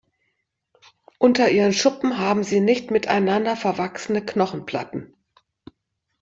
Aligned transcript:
Unter 1.19 1.51
ihren 1.51 1.73
Schuppen 1.73 2.17
haben 2.17 2.43
sie 2.43 2.59
nicht 2.59 2.89
miteinander 2.89 3.55
verwachsene 3.55 4.25
Knochenplatten. 4.25 5.13